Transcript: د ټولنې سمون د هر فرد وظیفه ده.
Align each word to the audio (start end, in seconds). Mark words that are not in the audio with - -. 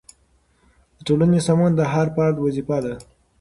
د 0.95 0.97
ټولنې 1.07 1.39
سمون 1.47 1.71
د 1.75 1.81
هر 1.93 2.07
فرد 2.15 2.35
وظیفه 2.39 2.77
ده. 2.85 2.93